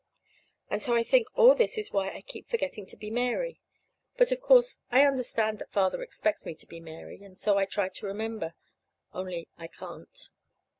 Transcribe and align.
And 0.67 0.81
so 0.81 0.95
I 0.95 1.03
think 1.03 1.27
all 1.35 1.53
this 1.53 1.77
is 1.77 1.91
why 1.93 2.09
I 2.09 2.21
keep 2.21 2.49
forgetting 2.49 2.87
to 2.87 2.97
be 2.97 3.11
Mary. 3.11 3.59
But, 4.17 4.31
of 4.31 4.41
course, 4.41 4.79
I 4.89 5.05
understand 5.05 5.59
that 5.59 5.69
Father 5.71 6.01
expects 6.01 6.43
me 6.43 6.55
to 6.55 6.65
be 6.65 6.79
Mary, 6.79 7.21
and 7.21 7.37
so 7.37 7.59
I 7.59 7.65
try 7.65 7.87
to 7.87 8.07
remember 8.07 8.55
only 9.13 9.47
I 9.59 9.67
can't. 9.67 10.19